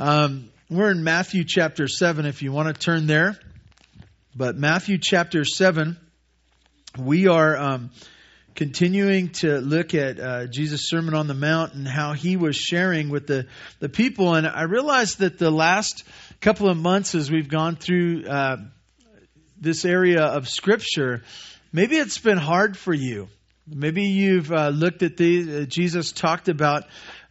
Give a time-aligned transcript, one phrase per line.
[0.00, 3.38] Um, we're in Matthew chapter 7 if you want to turn there.
[4.34, 5.98] But Matthew chapter 7,
[6.98, 7.90] we are um,
[8.54, 13.10] continuing to look at uh, Jesus' Sermon on the Mount and how he was sharing
[13.10, 13.46] with the,
[13.80, 14.36] the people.
[14.36, 16.04] And I realized that the last
[16.40, 18.56] couple of months as we've gone through uh,
[19.60, 21.24] this area of Scripture,
[21.74, 23.28] maybe it's been hard for you.
[23.66, 26.84] Maybe you've uh, looked at the, uh, Jesus talked about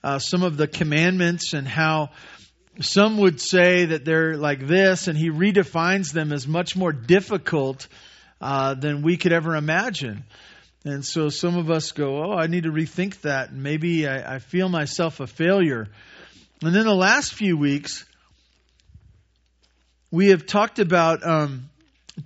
[0.03, 2.11] uh, some of the commandments and how
[2.81, 7.87] some would say that they're like this, and he redefines them as much more difficult
[8.41, 10.23] uh, than we could ever imagine.
[10.85, 13.53] And so some of us go, Oh, I need to rethink that.
[13.53, 15.89] Maybe I, I feel myself a failure.
[16.61, 18.05] And then the last few weeks,
[20.09, 21.69] we have talked about um,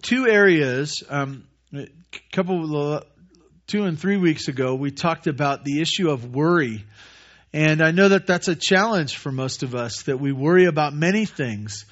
[0.02, 1.04] two areas.
[1.10, 1.88] Um, a
[2.32, 3.02] couple,
[3.66, 6.86] two and three weeks ago, we talked about the issue of worry
[7.54, 10.94] and I know that that's a challenge for most of us that we worry about
[10.94, 11.86] many things.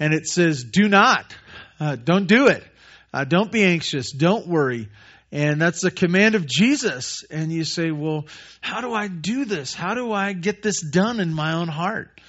[0.00, 1.32] And it says, do not,
[1.78, 2.64] uh, don't do it.
[3.12, 4.10] Uh, don't be anxious.
[4.10, 4.88] Don't worry.
[5.30, 7.24] And that's the command of Jesus.
[7.30, 8.26] And you say, well,
[8.60, 9.72] how do I do this?
[9.72, 12.20] How do I get this done in my own heart?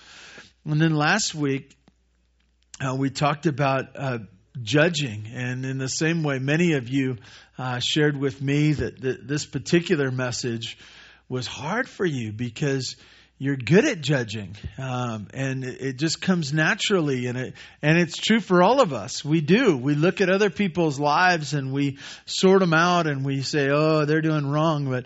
[0.64, 1.76] And then last week,
[2.80, 4.20] uh, we talked about uh,
[4.62, 5.28] judging.
[5.34, 7.18] And in the same way, many of you
[7.58, 10.78] uh, shared with me that, that this particular message
[11.30, 12.96] was hard for you because
[13.38, 18.40] you're good at judging, um, and it, just comes naturally, and it and it's true
[18.40, 19.26] for all of us.
[19.26, 19.76] We do.
[19.76, 24.06] We look at other people's lives and we sort them out, and we say, "Oh,
[24.06, 25.06] they're doing wrong," but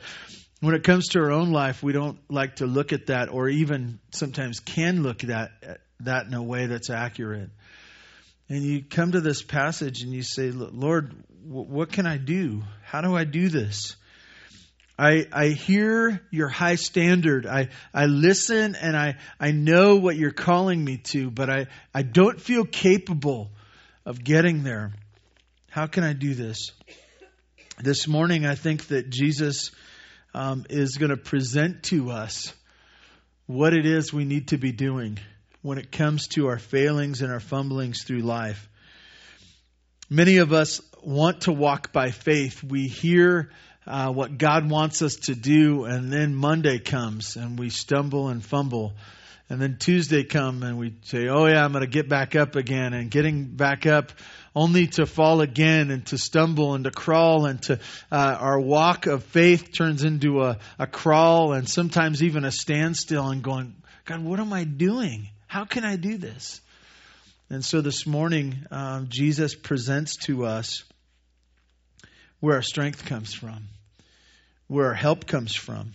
[0.60, 3.48] when it comes to our own life, we don't like to look at that, or
[3.48, 7.50] even sometimes can look at that, that in a way that's accurate.
[8.50, 12.64] And you come to this passage and you say, Lord, what can I do?
[12.84, 13.96] How do I do this?
[15.00, 17.46] I, I hear your high standard.
[17.46, 22.02] I, I listen and I, I know what you're calling me to, but I, I
[22.02, 23.50] don't feel capable
[24.06, 24.92] of getting there.
[25.70, 26.74] How can I do this?
[27.82, 29.72] This morning, I think that Jesus
[30.34, 32.54] um, is going to present to us
[33.46, 35.18] what it is we need to be doing
[35.62, 38.68] when it comes to our failings and our fumblings through life.
[40.10, 42.62] Many of us want to walk by faith.
[42.62, 43.52] We hear
[43.90, 48.46] uh, what God wants us to do, and then Monday comes and we stumble and
[48.46, 48.94] fumble.
[49.50, 52.56] And then Tuesday come and we say, "Oh yeah, I'm going to get back up
[52.56, 54.12] again." And getting back up,
[54.56, 57.80] only to fall again and to stumble and to crawl and to
[58.12, 63.28] uh, our walk of faith turns into a, a crawl and sometimes even a standstill
[63.30, 63.74] and going,
[64.06, 65.30] "God, what am I doing?
[65.48, 66.62] How can I do this?"
[67.50, 70.84] And so this morning, um, Jesus presents to us
[72.40, 73.64] where our strength comes from
[74.70, 75.92] where our help comes from.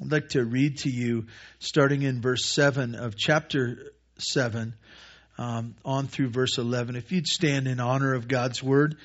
[0.00, 1.26] I'd like to read to you,
[1.58, 4.74] starting in verse 7 of chapter 7,
[5.38, 6.96] um, on through verse 11.
[6.96, 8.96] If you'd stand in honor of God's word,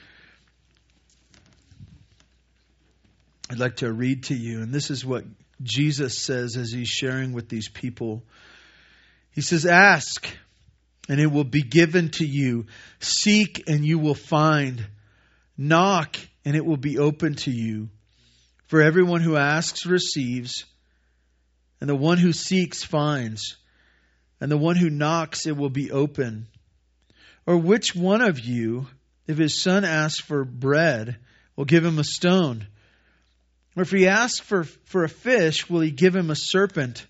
[3.50, 4.62] I'd like to read to you.
[4.62, 5.26] And this is what
[5.64, 8.24] Jesus says as he's sharing with these people.
[9.32, 10.28] He says, Ask,
[11.10, 12.68] and it will be given to you.
[13.00, 14.86] Seek, and you will find.
[15.58, 17.90] Knock, and it will be open to you.
[18.72, 20.64] For everyone who asks receives,
[21.82, 23.58] and the one who seeks finds,
[24.40, 26.48] and the one who knocks it will be open.
[27.46, 28.88] Or which one of you,
[29.28, 31.18] if his son asks for bread,
[31.58, 32.66] will give him a stone?
[33.76, 37.06] Or if he asks for, for a fish, will he give him a serpent?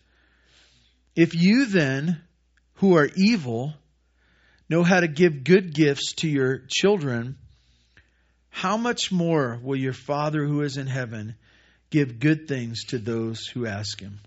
[1.16, 2.23] If you then,
[2.78, 3.75] who are evil,
[4.67, 7.38] know how to give good gifts to your children,
[8.49, 11.35] how much more will your Father who is in heaven
[11.91, 14.19] give good things to those who ask Him.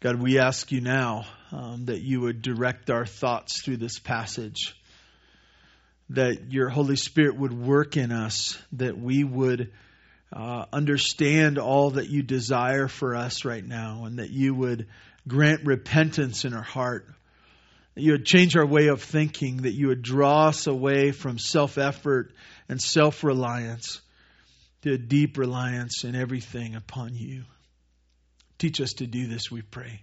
[0.00, 4.74] God, we ask you now um, that you would direct our thoughts through this passage,
[6.10, 9.72] that your Holy Spirit would work in us, that we would
[10.32, 14.86] uh, understand all that you desire for us right now, and that you would
[15.28, 17.06] grant repentance in our heart.
[17.94, 21.38] That you would change our way of thinking, that you would draw us away from
[21.38, 22.32] self effort
[22.68, 24.00] and self reliance
[24.82, 27.44] to a deep reliance in everything upon you.
[28.58, 30.02] Teach us to do this, we pray.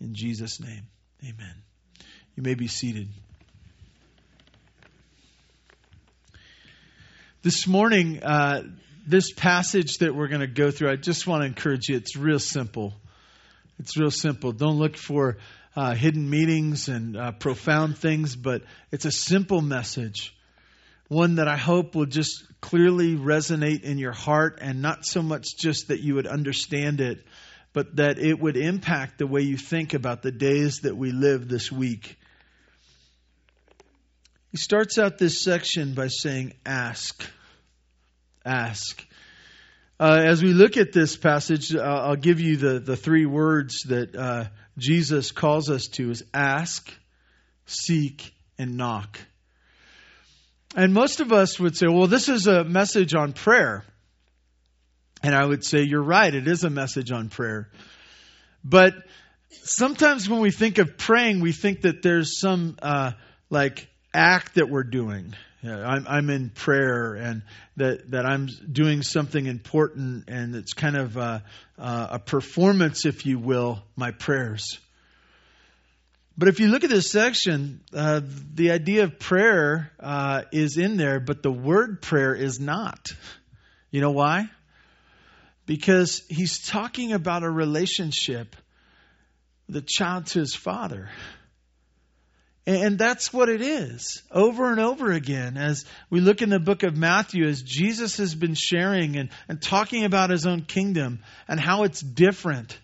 [0.00, 0.86] In Jesus' name,
[1.22, 1.54] amen.
[2.36, 3.08] You may be seated.
[7.42, 8.62] This morning, uh,
[9.06, 11.96] this passage that we're going to go through, I just want to encourage you.
[11.96, 12.94] It's real simple.
[13.78, 14.52] It's real simple.
[14.52, 15.38] Don't look for
[15.74, 20.34] uh, hidden meanings and uh, profound things, but it's a simple message
[21.08, 25.56] one that I hope will just clearly resonate in your heart and not so much
[25.56, 27.24] just that you would understand it,
[27.72, 31.48] but that it would impact the way you think about the days that we live
[31.48, 32.18] this week.
[34.50, 37.28] He starts out this section by saying, Ask.
[38.44, 39.04] Ask.
[40.00, 43.82] Uh, as we look at this passage, uh, I'll give you the, the three words
[43.84, 44.44] that uh,
[44.78, 46.90] Jesus calls us to is ask,
[47.66, 49.18] seek, and knock.
[50.76, 53.84] And most of us would say, well, this is a message on prayer.
[55.22, 57.70] And I would say, you're right, it is a message on prayer.
[58.62, 58.94] But
[59.50, 63.12] sometimes when we think of praying, we think that there's some uh,
[63.50, 65.34] like act that we're doing.
[65.64, 67.42] I'm, I'm in prayer and
[67.76, 71.42] that, that I'm doing something important and it's kind of a,
[71.76, 74.78] a performance, if you will, my prayers.
[76.38, 78.20] But if you look at this section, uh,
[78.54, 83.08] the idea of prayer uh, is in there, but the word prayer is not.
[83.90, 84.48] You know why?
[85.66, 88.54] Because he's talking about a relationship,
[89.68, 91.10] the child to his father.
[92.66, 95.56] And that's what it is over and over again.
[95.56, 99.60] As we look in the book of Matthew, as Jesus has been sharing and, and
[99.60, 101.18] talking about his own kingdom
[101.48, 102.78] and how it's different.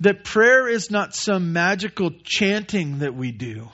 [0.00, 3.68] That prayer is not some magical chanting that we do.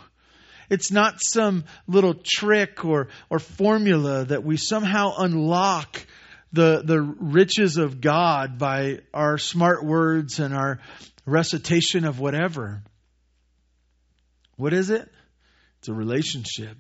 [0.69, 6.06] It's not some little trick or, or formula that we somehow unlock
[6.52, 10.81] the, the riches of God by our smart words and our
[11.26, 12.82] recitation of whatever.
[14.56, 15.08] What is it?
[15.78, 16.76] It's a relationship.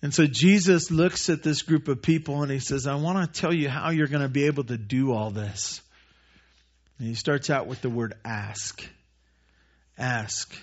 [0.00, 3.40] And so Jesus looks at this group of people and he says, I want to
[3.40, 5.80] tell you how you're going to be able to do all this.
[7.02, 8.80] And he starts out with the word ask.
[9.98, 10.54] Ask.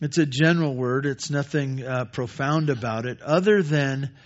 [0.00, 4.16] It's a general word, it's nothing uh, profound about it, other than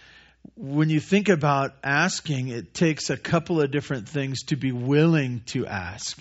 [0.54, 5.42] when you think about asking, it takes a couple of different things to be willing
[5.48, 6.18] to ask.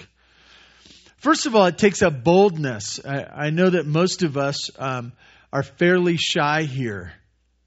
[1.19, 2.99] First of all, it takes a boldness.
[3.05, 5.13] I, I know that most of us um,
[5.53, 7.13] are fairly shy here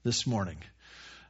[0.03, 0.57] this morning.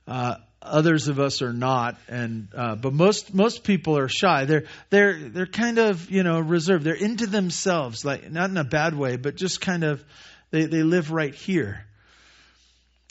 [0.05, 4.45] Uh, others of us are not, and uh, but most most people are shy.
[4.45, 6.83] They're they're they're kind of you know reserved.
[6.83, 10.03] They're into themselves, like not in a bad way, but just kind of
[10.51, 11.85] they they live right here.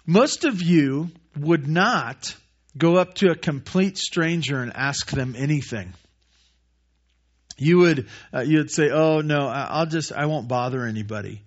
[0.06, 2.34] Most of you would not
[2.76, 5.92] go up to a complete stranger and ask them anything
[7.62, 11.42] you would uh, you would say, "Oh no, I'll just I won't bother anybody."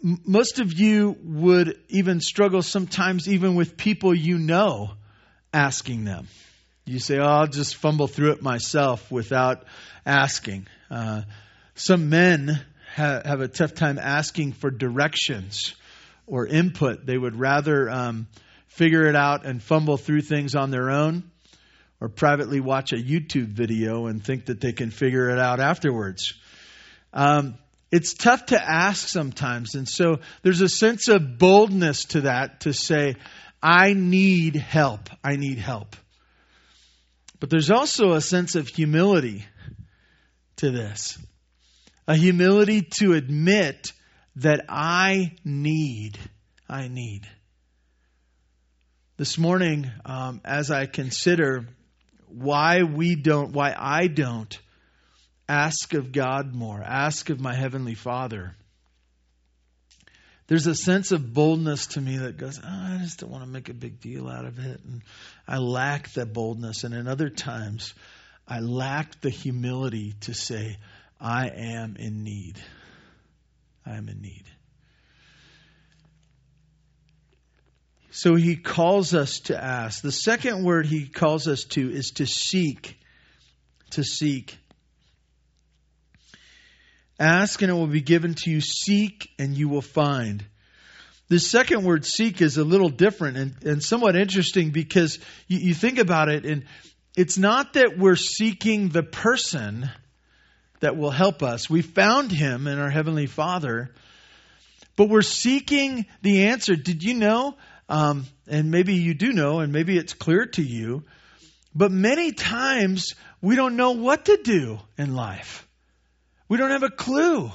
[0.00, 4.92] Most of you would even struggle sometimes even with people you know
[5.52, 6.28] asking them.
[6.84, 9.64] You say, "Oh, I'll just fumble through it myself without
[10.04, 11.22] asking." Uh,
[11.74, 12.60] some men
[12.94, 15.74] ha- have a tough time asking for directions
[16.26, 17.06] or input.
[17.06, 18.26] They would rather um,
[18.68, 21.30] figure it out and fumble through things on their own
[22.00, 26.34] or privately watch a YouTube video and think that they can figure it out afterwards.
[27.12, 27.54] Um,
[27.92, 29.74] it's tough to ask sometimes.
[29.74, 33.16] And so there's a sense of boldness to that to say,
[33.62, 35.08] I need help.
[35.22, 35.96] I need help.
[37.38, 39.44] But there's also a sense of humility
[40.56, 41.18] to this
[42.06, 43.92] a humility to admit
[44.36, 46.18] that I need.
[46.68, 47.28] I need.
[49.16, 51.66] This morning, um, as I consider
[52.28, 54.58] why we don't, why I don't
[55.48, 58.56] ask of God more, ask of my Heavenly Father.
[60.52, 63.48] There's a sense of boldness to me that goes, oh, I just don't want to
[63.48, 64.82] make a big deal out of it.
[64.84, 65.00] And
[65.48, 66.84] I lack that boldness.
[66.84, 67.94] And in other times,
[68.46, 70.76] I lack the humility to say,
[71.18, 72.60] I am in need.
[73.86, 74.44] I am in need.
[78.10, 80.02] So he calls us to ask.
[80.02, 82.98] The second word he calls us to is to seek.
[83.92, 84.58] To seek.
[87.18, 88.60] Ask and it will be given to you.
[88.60, 90.44] Seek and you will find.
[91.28, 95.74] The second word, seek, is a little different and, and somewhat interesting because you, you
[95.74, 96.64] think about it, and
[97.16, 99.88] it's not that we're seeking the person
[100.80, 101.70] that will help us.
[101.70, 103.94] We found him in our Heavenly Father,
[104.96, 106.74] but we're seeking the answer.
[106.76, 107.56] Did you know
[107.92, 111.04] um, and maybe you do know, and maybe it's clear to you,
[111.74, 115.68] but many times we don't know what to do in life.
[116.52, 117.50] We don't have a clue.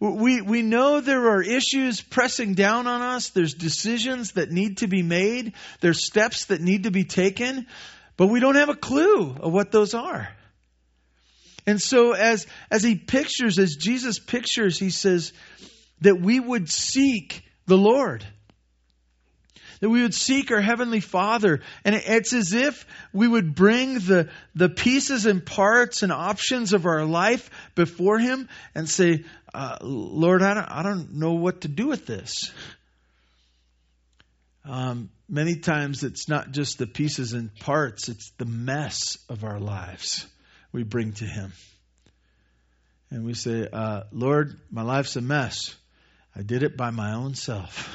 [0.00, 3.28] We, we know there are issues pressing down on us.
[3.28, 5.52] There's decisions that need to be made.
[5.80, 7.68] There's steps that need to be taken,
[8.16, 10.28] but we don't have a clue of what those are.
[11.68, 15.32] And so as, as he pictures, as Jesus pictures, he says
[16.00, 18.26] that we would seek the Lord
[19.80, 21.60] that we would seek our Heavenly Father.
[21.84, 26.86] And it's as if we would bring the, the pieces and parts and options of
[26.86, 31.68] our life before Him and say, uh, Lord, I don't, I don't know what to
[31.68, 32.52] do with this.
[34.64, 39.58] Um, many times it's not just the pieces and parts, it's the mess of our
[39.58, 40.26] lives
[40.72, 41.52] we bring to Him.
[43.10, 45.74] And we say, uh, Lord, my life's a mess.
[46.36, 47.88] I did it by my own self.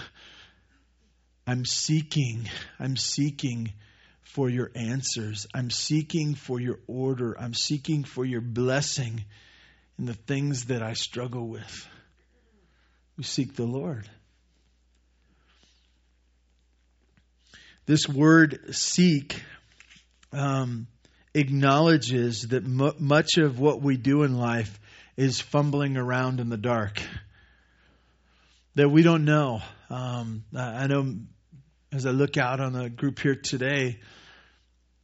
[1.46, 3.74] I'm seeking, I'm seeking
[4.22, 5.46] for your answers.
[5.54, 7.38] I'm seeking for your order.
[7.40, 9.26] I'm seeking for your blessing
[10.00, 11.88] in the things that I struggle with.
[13.18, 14.10] We seek the Lord.
[17.86, 19.44] This word seek
[20.32, 20.88] um,
[21.34, 24.80] acknowledges that much of what we do in life
[25.18, 27.02] is fumbling around in the dark.
[28.76, 29.62] That we don't know.
[29.90, 31.16] Um, I know
[31.92, 34.00] as I look out on the group here today,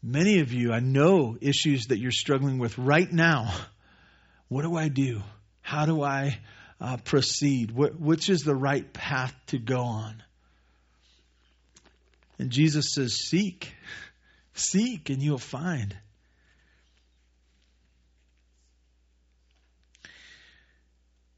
[0.01, 3.53] many of you, I know issues that you're struggling with right now.
[4.47, 5.21] What do I do?
[5.61, 6.39] How do I
[6.81, 7.71] uh, proceed?
[7.71, 10.23] Wh- which is the right path to go on?
[12.39, 13.75] And Jesus says, Seek,
[14.53, 15.95] seek, and you'll find.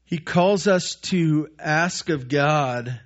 [0.04, 3.00] He calls us to ask of God,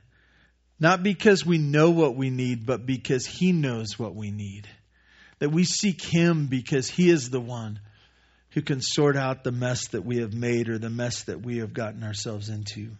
[0.78, 4.68] not because we know what we need, but because He knows what we need.
[5.38, 7.80] That we seek Him because He is the one
[8.50, 11.58] who can sort out the mess that we have made or the mess that we
[11.58, 12.90] have gotten ourselves into.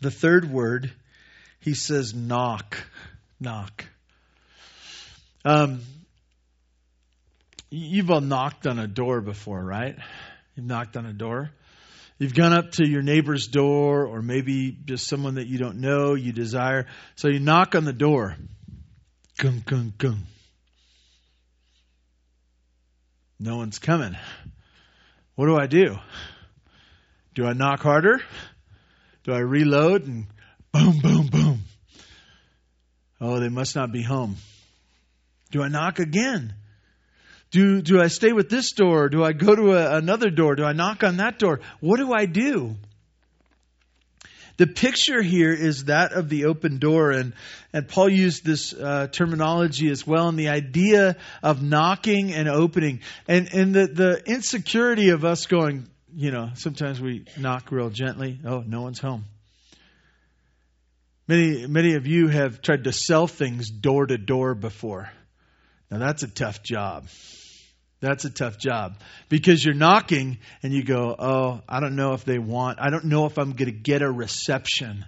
[0.00, 0.92] The third word,
[1.60, 2.76] he says, knock.
[3.40, 3.86] Knock.
[5.46, 5.80] Um,
[7.70, 9.96] you've all knocked on a door before, right?
[10.54, 11.52] You've knocked on a door.
[12.24, 16.14] You've gone up to your neighbor's door or maybe just someone that you don't know,
[16.14, 16.86] you desire.
[17.16, 18.34] So you knock on the door.
[19.38, 20.20] Gung, gung, gung.
[23.38, 24.16] No one's coming.
[25.34, 25.98] What do I do?
[27.34, 28.22] Do I knock harder?
[29.24, 30.24] Do I reload and
[30.72, 31.58] boom, boom, boom?
[33.20, 34.36] Oh, they must not be home.
[35.50, 36.54] Do I knock again?
[37.54, 39.08] Do, do I stay with this door?
[39.08, 40.56] Do I go to a, another door?
[40.56, 41.60] Do I knock on that door?
[41.78, 42.74] What do I do?
[44.56, 47.32] The picture here is that of the open door, and,
[47.72, 53.02] and Paul used this uh, terminology as well, and the idea of knocking and opening,
[53.28, 58.36] and, and the, the insecurity of us going, you know, sometimes we knock real gently.
[58.44, 59.26] Oh, no one's home.
[61.28, 65.08] Many, many of you have tried to sell things door to door before.
[65.88, 67.06] Now that's a tough job.
[68.04, 68.98] That's a tough job
[69.30, 73.06] because you're knocking and you go, Oh, I don't know if they want, I don't
[73.06, 75.06] know if I'm going to get a reception.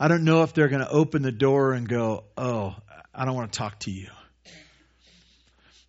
[0.00, 2.74] I don't know if they're going to open the door and go, Oh,
[3.14, 4.08] I don't want to talk to you.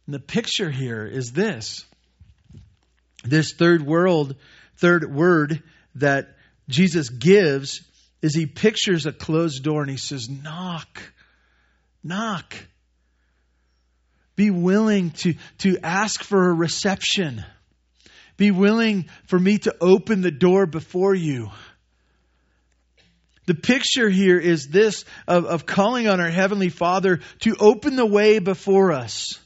[0.06, 1.86] And the picture here is this
[3.24, 4.36] this third world,
[4.78, 5.64] third word
[5.96, 6.36] that
[6.70, 7.82] Jesus gives
[8.22, 11.02] is he pictures a closed door and he says, Knock,
[12.04, 12.56] knock.
[14.42, 17.46] Be willing to, to ask for a reception.
[18.38, 21.52] Be willing for me to open the door before you.
[23.46, 28.06] The picture here is this of, of calling on our Heavenly Father to open the
[28.06, 29.38] way before us.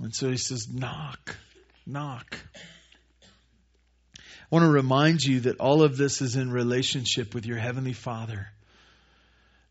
[0.00, 1.36] And so he says, Knock,
[1.86, 2.36] knock.
[4.16, 7.92] I want to remind you that all of this is in relationship with your Heavenly
[7.92, 8.48] Father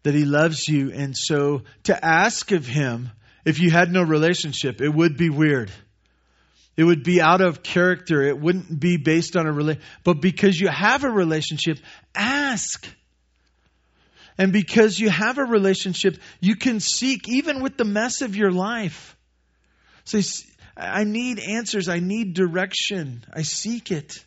[0.07, 0.93] that he loves you.
[0.93, 3.11] And so to ask of him,
[3.43, 5.69] if you had no relationship, it would be weird.
[6.77, 8.21] It would be out of character.
[8.21, 9.89] It wouldn't be based on a relationship.
[10.05, 11.79] But because you have a relationship,
[12.15, 12.87] ask.
[14.37, 18.51] And because you have a relationship, you can seek even with the mess of your
[18.51, 19.17] life.
[20.05, 20.23] Say,
[20.77, 21.89] I need answers.
[21.89, 23.25] I need direction.
[23.33, 24.23] I seek it.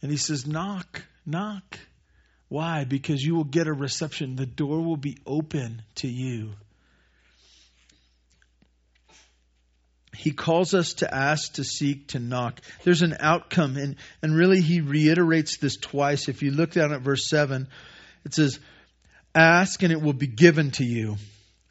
[0.00, 1.78] And he says, knock, knock.
[2.48, 2.84] Why?
[2.84, 4.36] Because you will get a reception.
[4.36, 6.52] The door will be open to you.
[10.16, 12.60] He calls us to ask, to seek, to knock.
[12.82, 16.28] There's an outcome, and, and really he reiterates this twice.
[16.28, 17.68] If you look down at verse 7,
[18.24, 18.58] it says,
[19.34, 21.16] Ask and it will be given to you.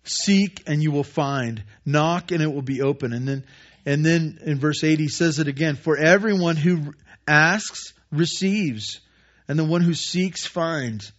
[0.05, 1.63] Seek and you will find.
[1.85, 3.11] Knock and it will be open.
[3.11, 3.43] And then
[3.85, 6.93] and then in verse 8 he says it again, for everyone who
[7.27, 8.99] asks receives
[9.47, 11.11] and the one who seeks finds.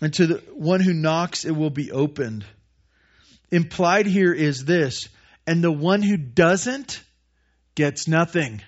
[0.00, 2.44] And to the one who knocks, it will be opened.
[3.50, 5.08] Implied here is this,
[5.46, 7.02] and the one who doesn't
[7.74, 8.62] gets nothing.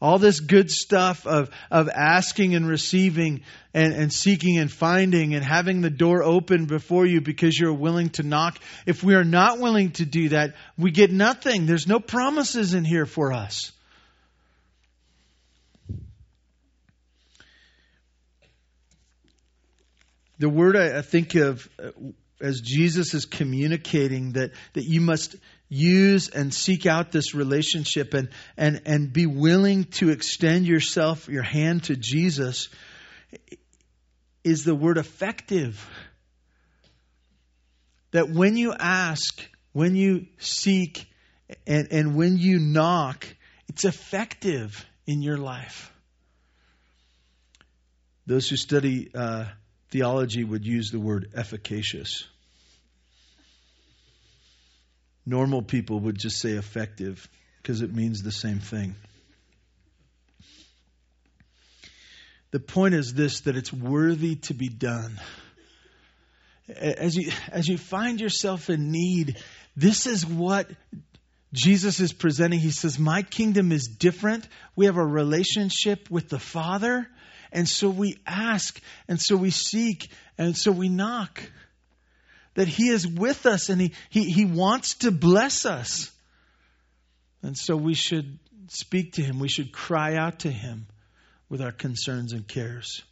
[0.00, 5.44] all this good stuff of, of asking and receiving and, and seeking and finding and
[5.44, 8.58] having the door open before you because you're willing to knock.
[8.84, 11.66] If we are not willing to do that, we get nothing.
[11.66, 13.72] There's no promises in here for us.
[20.38, 21.90] The word I, I think of uh,
[22.40, 25.36] as Jesus is communicating that, that you must
[25.68, 31.42] use and seek out this relationship and, and, and be willing to extend yourself, your
[31.42, 32.68] hand to Jesus,
[34.44, 35.84] is the word effective.
[38.12, 41.06] That when you ask, when you seek,
[41.66, 43.26] and, and when you knock,
[43.68, 45.90] it's effective in your life.
[48.26, 49.46] Those who study uh,
[49.90, 52.24] theology would use the word efficacious.
[55.24, 57.28] Normal people would just say effective
[57.60, 58.94] because it means the same thing.
[62.52, 65.20] The point is this that it's worthy to be done.
[66.68, 69.36] As you, as you find yourself in need,
[69.76, 70.70] this is what
[71.52, 72.60] Jesus is presenting.
[72.60, 74.46] He says, My kingdom is different.
[74.74, 77.08] We have a relationship with the Father.
[77.56, 81.42] And so we ask, and so we seek, and so we knock.
[82.52, 86.10] That He is with us and He, he, he wants to bless us.
[87.42, 90.86] And so we should speak to Him, we should cry out to Him
[91.48, 93.02] with our concerns and cares.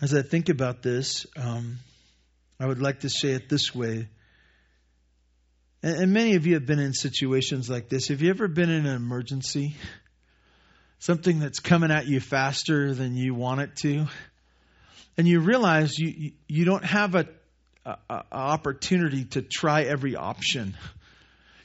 [0.00, 1.78] As I think about this, um,
[2.60, 4.08] I would like to say it this way.
[5.82, 8.08] And, and many of you have been in situations like this.
[8.08, 9.74] Have you ever been in an emergency?
[11.04, 14.06] Something that's coming at you faster than you want it to,
[15.18, 17.28] and you realize you you don't have a,
[17.84, 20.74] a, a opportunity to try every option.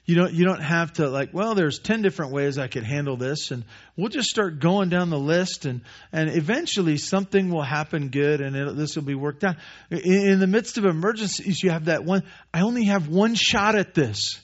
[0.03, 3.15] You don't you don't have to like well there's 10 different ways I could handle
[3.15, 3.63] this and
[3.95, 5.81] we'll just start going down the list and
[6.11, 9.57] and eventually something will happen good and this will be worked out.
[9.91, 9.99] In,
[10.31, 13.93] in the midst of emergencies you have that one I only have one shot at
[13.93, 14.41] this.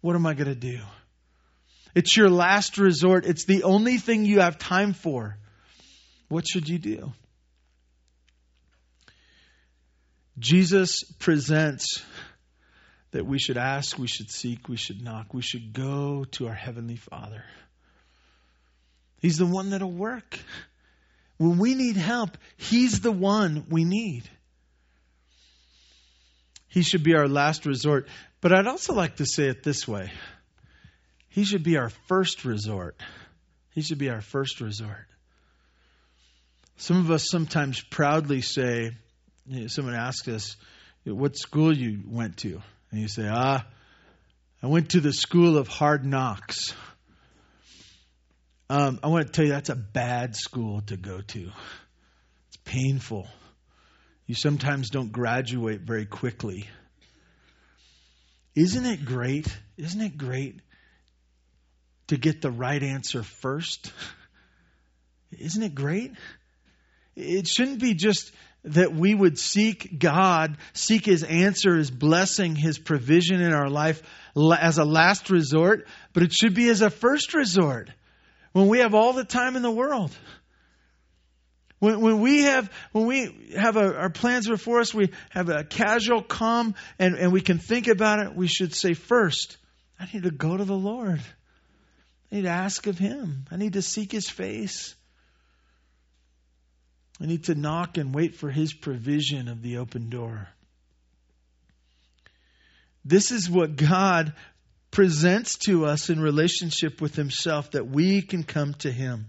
[0.00, 0.80] What am I going to do?
[1.94, 3.24] It's your last resort.
[3.24, 5.38] It's the only thing you have time for.
[6.28, 7.12] What should you do?
[10.38, 12.02] Jesus presents
[13.12, 16.54] that we should ask, we should seek, we should knock, we should go to our
[16.54, 17.44] Heavenly Father.
[19.20, 20.38] He's the one that'll work.
[21.36, 24.28] When we need help, He's the one we need.
[26.68, 28.08] He should be our last resort.
[28.40, 30.10] But I'd also like to say it this way
[31.34, 32.96] he should be our first resort.
[33.70, 35.08] He should be our first resort.
[36.76, 38.92] Some of us sometimes proudly say,
[39.44, 40.56] you know, someone asks us,
[41.02, 42.62] what school you went to?
[42.92, 43.66] And you say, ah,
[44.62, 46.72] I went to the school of hard knocks.
[48.70, 51.50] Um, I want to tell you that's a bad school to go to.
[52.46, 53.26] It's painful.
[54.28, 56.68] You sometimes don't graduate very quickly.
[58.54, 59.48] Isn't it great?
[59.76, 60.60] Isn't it great
[62.08, 63.92] to get the right answer first.
[65.32, 66.12] Isn't it great?
[67.16, 68.32] It shouldn't be just
[68.64, 74.02] that we would seek God, seek His answer, His blessing, His provision in our life
[74.58, 77.90] as a last resort, but it should be as a first resort
[78.52, 80.16] when we have all the time in the world.
[81.78, 85.64] When, when we have when we have a, our plans before us, we have a
[85.64, 88.34] casual calm, and, and we can think about it.
[88.34, 89.58] We should say first,
[90.00, 91.20] I need to go to the Lord.
[92.34, 93.46] I need to ask of Him.
[93.52, 94.96] I need to seek His face.
[97.20, 100.48] I need to knock and wait for His provision of the open door.
[103.04, 104.32] This is what God
[104.90, 109.26] presents to us in relationship with Himself that we can come to Him.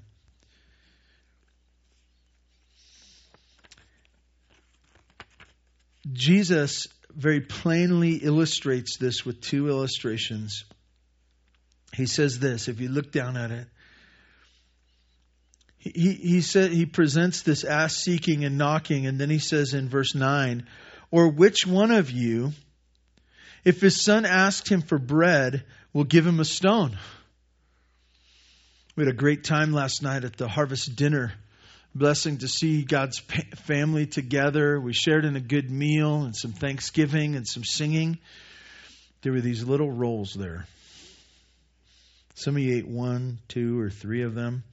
[6.11, 10.63] Jesus very plainly illustrates this with two illustrations
[11.95, 13.67] he says this, if you look down at it.
[15.77, 19.87] He, he, said, he presents this ask, seeking, and knocking, and then he says in
[19.87, 20.67] verse 9,
[21.11, 22.53] Or which one of you,
[23.63, 26.97] if his son asks him for bread, will give him a stone?
[28.95, 31.33] We had a great time last night at the harvest dinner.
[31.93, 34.81] Blessing to see God's family together.
[34.81, 38.17] We shared in a good meal and some thanksgiving and some singing.
[39.21, 40.67] There were these little rolls there.
[42.35, 44.63] Some of you ate one, two, or three of them.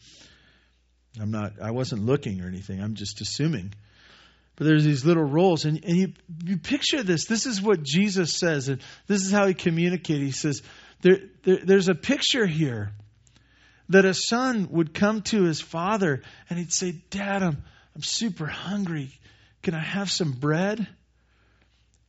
[1.20, 2.80] I'm not, I wasn't looking or anything.
[2.80, 3.72] I'm just assuming.
[4.56, 6.12] But there's these little rolls, and, and you,
[6.44, 7.24] you picture this.
[7.24, 10.22] This is what Jesus says, and this is how he communicated.
[10.22, 10.62] He says,
[11.00, 12.92] There, there, there's a picture here
[13.88, 17.62] that a son would come to his father and he'd say, Dad, I'm,
[17.94, 19.12] I'm super hungry.
[19.62, 20.86] Can I have some bread?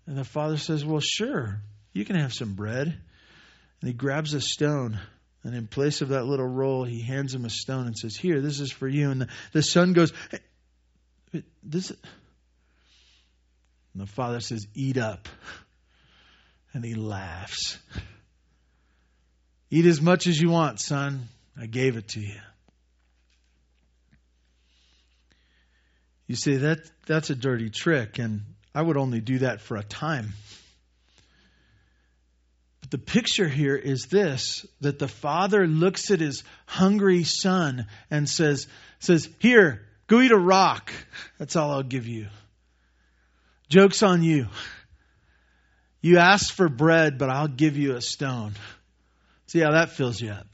[0.05, 1.61] And the father says, Well, sure,
[1.93, 2.87] you can have some bread.
[2.87, 4.99] And he grabs a stone.
[5.43, 8.39] And in place of that little roll, he hands him a stone and says, Here,
[8.39, 9.11] this is for you.
[9.11, 11.89] And the, the son goes, hey, this.
[11.89, 15.27] And the father says, Eat up.
[16.73, 17.77] And he laughs.
[19.69, 21.27] Eat as much as you want, son.
[21.59, 22.39] I gave it to you.
[26.27, 28.41] You see, that that's a dirty trick, and
[28.73, 30.33] I would only do that for a time.
[32.93, 38.67] The picture here is this that the father looks at his hungry son and says,
[38.99, 40.93] says, Here, go eat a rock.
[41.39, 42.27] That's all I'll give you.
[43.67, 44.45] Joke's on you.
[46.01, 48.53] You asked for bread, but I'll give you a stone.
[49.47, 50.45] See how that fills you up.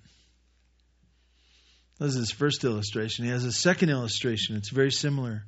[2.00, 3.26] This is his first illustration.
[3.26, 4.56] He has a second illustration.
[4.56, 5.44] It's very similar.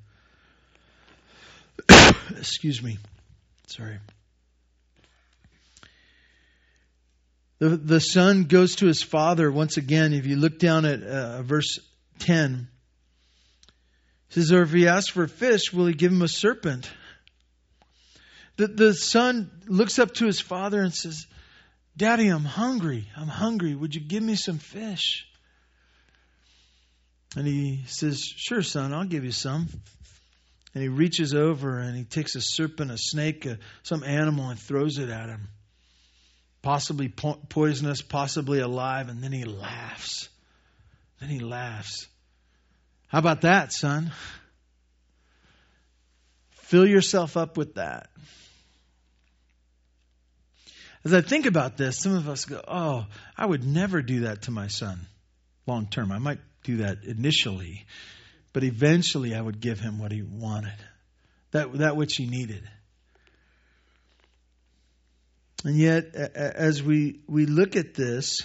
[2.37, 2.97] Excuse me.
[3.67, 3.97] Sorry.
[7.61, 10.13] The, the son goes to his father once again.
[10.13, 11.77] If you look down at uh, verse
[12.17, 12.67] 10,
[14.29, 16.89] says, Or if he asks for a fish, will he give him a serpent?
[18.55, 21.27] The, the son looks up to his father and says,
[21.95, 23.07] Daddy, I'm hungry.
[23.15, 23.75] I'm hungry.
[23.75, 25.27] Would you give me some fish?
[27.35, 29.67] And he says, Sure, son, I'll give you some.
[30.73, 34.59] And he reaches over and he takes a serpent, a snake, a, some animal, and
[34.59, 35.49] throws it at him.
[36.61, 40.29] Possibly po- poisonous, possibly alive, and then he laughs.
[41.19, 42.07] Then he laughs.
[43.07, 44.11] How about that, son?
[46.51, 48.09] Fill yourself up with that.
[51.03, 54.43] As I think about this, some of us go, Oh, I would never do that
[54.43, 55.07] to my son
[55.67, 56.11] long term.
[56.11, 57.85] I might do that initially,
[58.53, 60.77] but eventually I would give him what he wanted,
[61.51, 62.63] that, that which he needed.
[65.63, 68.39] And yet, as we, we look at this,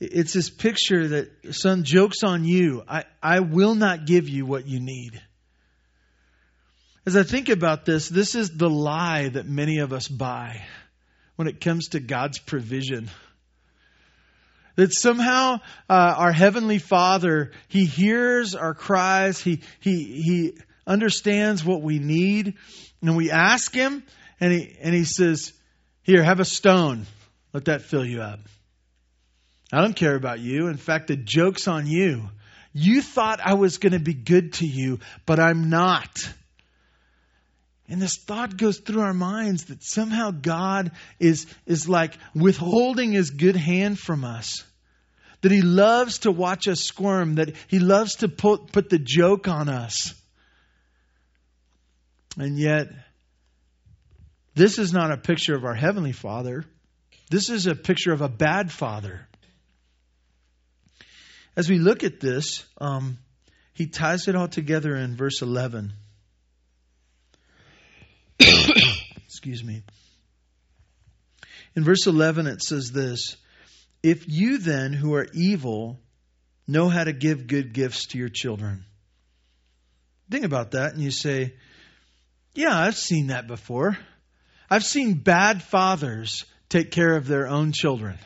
[0.00, 2.82] it's this picture that, son, joke's on you.
[2.88, 5.20] I, I will not give you what you need.
[7.06, 10.62] As I think about this, this is the lie that many of us buy
[11.36, 13.10] when it comes to God's provision.
[14.76, 21.82] That somehow uh, our Heavenly Father, He hears our cries, He, He, He understands what
[21.82, 22.54] we need,
[23.02, 24.02] and we ask Him,
[24.40, 25.52] and He, and he says,
[26.02, 27.06] Here, have a stone.
[27.52, 28.40] Let that fill you up.
[29.72, 30.68] I don't care about you.
[30.68, 32.28] In fact, the joke's on you.
[32.72, 36.28] You thought I was going to be good to you, but I'm not.
[37.88, 43.30] And this thought goes through our minds that somehow God is, is like withholding his
[43.30, 44.64] good hand from us.
[45.42, 49.46] That he loves to watch us squirm, that he loves to put, put the joke
[49.46, 50.14] on us.
[52.38, 52.88] And yet,
[54.54, 56.64] this is not a picture of our Heavenly Father.
[57.30, 59.26] This is a picture of a bad father.
[61.56, 63.18] As we look at this, um,
[63.72, 65.92] he ties it all together in verse 11.
[68.40, 69.82] Excuse me.
[71.76, 73.36] In verse 11, it says this
[74.02, 75.98] If you then, who are evil,
[76.66, 78.84] know how to give good gifts to your children.
[80.30, 81.54] Think about that and you say,
[82.54, 83.98] Yeah, I've seen that before.
[84.74, 88.18] I've seen bad fathers take care of their own children.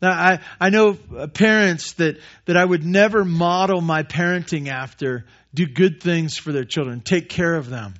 [0.00, 5.66] Now, I, I know parents that, that I would never model my parenting after do
[5.66, 7.92] good things for their children, take care of them.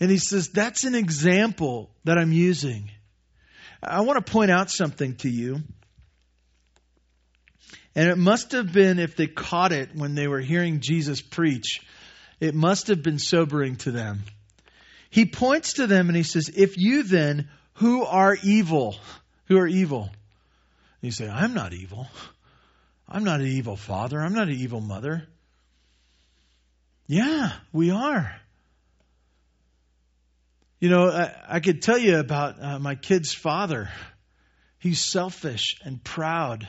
[0.00, 2.90] And he says, That's an example that I'm using.
[3.80, 5.60] I want to point out something to you.
[7.94, 11.82] And it must have been, if they caught it when they were hearing Jesus preach,
[12.40, 14.24] it must have been sobering to them.
[15.10, 18.96] He points to them and he says, If you then, who are evil,
[19.46, 20.02] who are evil?
[20.02, 20.12] And
[21.02, 22.08] you say, I'm not evil.
[23.08, 24.20] I'm not an evil father.
[24.20, 25.26] I'm not an evil mother.
[27.06, 28.38] Yeah, we are.
[30.78, 33.90] You know, I, I could tell you about uh, my kid's father.
[34.78, 36.68] He's selfish and proud,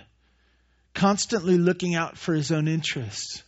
[0.94, 3.44] constantly looking out for his own interests,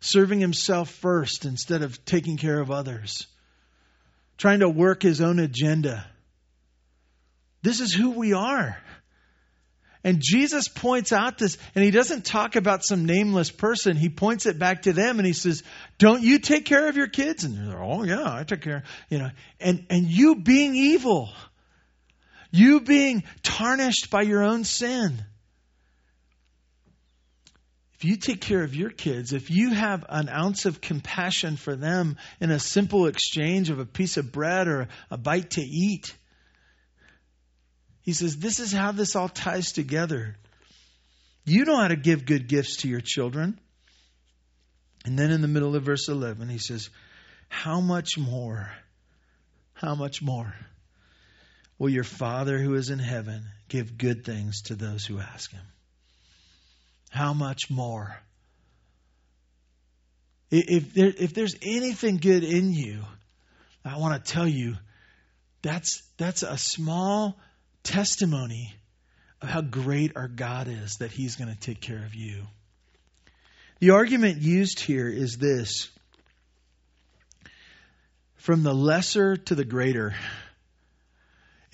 [0.00, 3.26] serving himself first instead of taking care of others,
[4.36, 6.06] trying to work his own agenda.
[7.62, 8.76] This is who we are.
[10.04, 13.96] And Jesus points out this, and he doesn't talk about some nameless person.
[13.96, 15.62] He points it back to them and he says,
[15.96, 17.44] Don't you take care of your kids?
[17.44, 18.82] And they're like, Oh, yeah, I take care.
[19.08, 21.30] You know, and, and you being evil,
[22.50, 25.24] You being tarnished by your own sin.
[28.04, 31.74] If you take care of your kids, if you have an ounce of compassion for
[31.74, 36.14] them in a simple exchange of a piece of bread or a bite to eat,
[38.02, 40.36] he says, This is how this all ties together.
[41.46, 43.58] You know how to give good gifts to your children.
[45.06, 46.90] And then in the middle of verse 11, he says,
[47.48, 48.70] How much more,
[49.72, 50.54] how much more
[51.78, 55.64] will your Father who is in heaven give good things to those who ask him?
[57.14, 58.18] How much more?
[60.50, 63.02] If, there, if there's anything good in you,
[63.84, 64.74] I want to tell you
[65.62, 67.38] that's, that's a small
[67.84, 68.74] testimony
[69.40, 72.42] of how great our God is that He's going to take care of you.
[73.78, 75.88] The argument used here is this
[78.38, 80.16] from the lesser to the greater.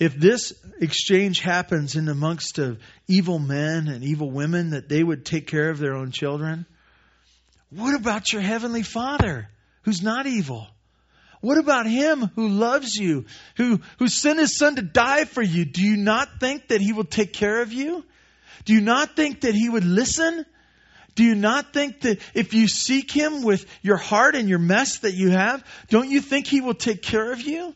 [0.01, 5.23] If this exchange happens in amongst of evil men and evil women that they would
[5.23, 6.65] take care of their own children,
[7.69, 9.47] what about your heavenly Father
[9.83, 10.67] who's not evil?
[11.41, 13.25] What about him who loves you,
[13.57, 15.65] who, who sent his son to die for you?
[15.65, 18.03] Do you not think that he will take care of you?
[18.65, 20.47] Do you not think that he would listen?
[21.13, 24.99] Do you not think that if you seek Him with your heart and your mess
[24.99, 27.75] that you have, don't you think He will take care of you?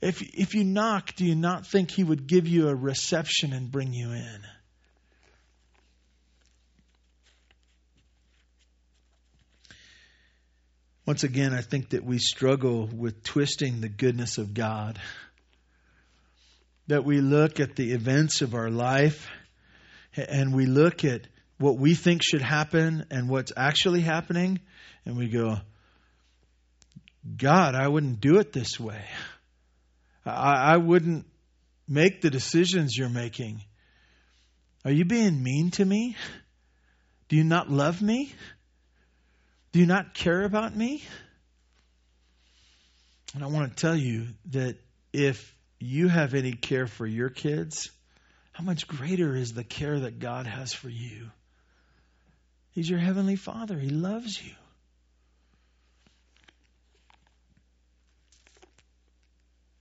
[0.00, 3.70] If, if you knock, do you not think He would give you a reception and
[3.70, 4.40] bring you in?
[11.04, 14.98] Once again, I think that we struggle with twisting the goodness of God.
[16.88, 19.26] That we look at the events of our life
[20.14, 21.22] and we look at
[21.58, 24.60] what we think should happen and what's actually happening,
[25.04, 25.56] and we go,
[27.36, 29.02] God, I wouldn't do it this way.
[30.28, 31.26] I, I wouldn't
[31.88, 33.62] make the decisions you're making.
[34.84, 36.16] Are you being mean to me?
[37.28, 38.32] Do you not love me?
[39.72, 41.04] Do you not care about me?
[43.34, 44.76] And I want to tell you that
[45.12, 47.90] if you have any care for your kids,
[48.52, 51.30] how much greater is the care that God has for you?
[52.72, 53.78] He's your heavenly Father.
[53.78, 54.52] He loves you.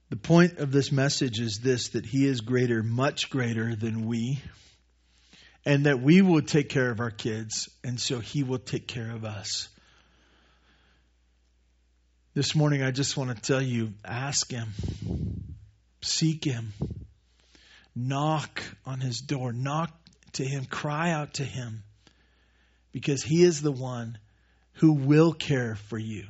[0.10, 4.40] The point of this message is this that He is greater, much greater than we,
[5.66, 9.12] and that we will take care of our kids, and so He will take care
[9.12, 9.68] of us.
[12.34, 14.70] This morning, I just want to tell you ask Him,
[16.02, 16.72] seek Him,
[17.94, 19.92] knock on His door, knock
[20.34, 21.84] to Him, cry out to Him
[22.94, 24.18] because He is the one
[24.74, 26.28] who will care for you.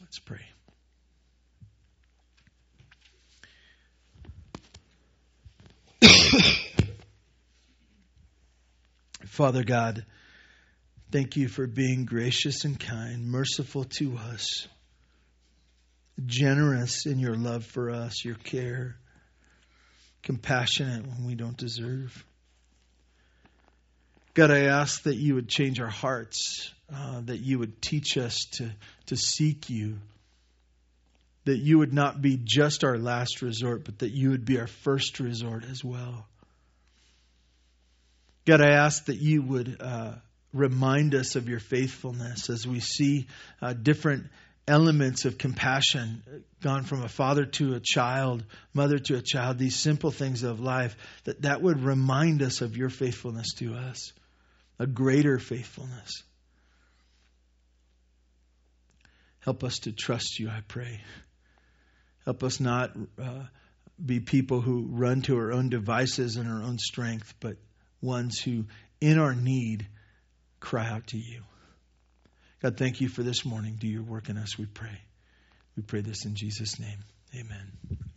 [0.00, 0.51] Let's pray.
[9.26, 10.04] Father God,
[11.10, 14.66] thank you for being gracious and kind, merciful to us,
[16.24, 18.96] generous in your love for us, your care,
[20.22, 22.24] compassionate when we don't deserve.
[24.34, 28.46] God, I ask that you would change our hearts, uh, that you would teach us
[28.52, 28.70] to,
[29.06, 29.98] to seek you,
[31.44, 34.66] that you would not be just our last resort, but that you would be our
[34.66, 36.26] first resort as well.
[38.44, 40.12] God, I ask that you would uh,
[40.52, 43.26] remind us of your faithfulness as we see
[43.60, 44.26] uh, different
[44.66, 46.22] elements of compassion
[46.60, 50.60] gone from a father to a child, mother to a child, these simple things of
[50.60, 54.12] life, that that would remind us of your faithfulness to us
[54.78, 56.22] a greater faithfulness.
[59.40, 61.00] Help us to trust you, I pray.
[62.24, 63.44] Help us not uh,
[64.04, 67.56] be people who run to our own devices and our own strength, but
[68.00, 68.64] ones who,
[69.00, 69.86] in our need,
[70.60, 71.42] cry out to you.
[72.60, 73.76] God, thank you for this morning.
[73.78, 75.00] Do your work in us, we pray.
[75.76, 76.98] We pray this in Jesus' name.
[77.34, 78.08] Amen.